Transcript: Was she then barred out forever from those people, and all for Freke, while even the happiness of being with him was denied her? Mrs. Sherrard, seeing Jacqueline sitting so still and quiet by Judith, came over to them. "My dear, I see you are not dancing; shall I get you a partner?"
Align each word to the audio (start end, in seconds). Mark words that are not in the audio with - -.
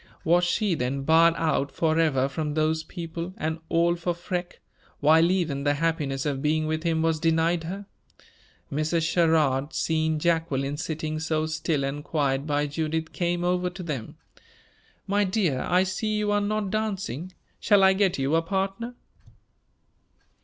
Was 0.23 0.43
she 0.45 0.73
then 0.73 1.03
barred 1.03 1.35
out 1.37 1.71
forever 1.71 2.27
from 2.27 2.55
those 2.55 2.81
people, 2.81 3.35
and 3.37 3.59
all 3.69 3.95
for 3.95 4.15
Freke, 4.15 4.59
while 4.99 5.29
even 5.29 5.63
the 5.63 5.75
happiness 5.75 6.25
of 6.25 6.41
being 6.41 6.65
with 6.65 6.81
him 6.81 7.03
was 7.03 7.19
denied 7.19 7.65
her? 7.65 7.85
Mrs. 8.73 9.07
Sherrard, 9.07 9.73
seeing 9.73 10.17
Jacqueline 10.17 10.77
sitting 10.77 11.19
so 11.19 11.45
still 11.45 11.83
and 11.83 12.03
quiet 12.03 12.47
by 12.47 12.65
Judith, 12.65 13.13
came 13.13 13.43
over 13.43 13.69
to 13.69 13.83
them. 13.83 14.17
"My 15.05 15.23
dear, 15.23 15.61
I 15.69 15.83
see 15.83 16.17
you 16.17 16.31
are 16.31 16.41
not 16.41 16.71
dancing; 16.71 17.33
shall 17.59 17.83
I 17.83 17.93
get 17.93 18.17
you 18.17 18.33
a 18.33 18.41
partner?" 18.41 18.95